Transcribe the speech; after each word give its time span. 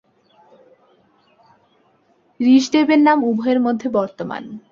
ঋষভদেবের 2.39 2.99
নাম 3.07 3.17
উভয়ের 3.23 3.59
মধ্যে 3.61 3.87
বর্তমান। 3.97 4.43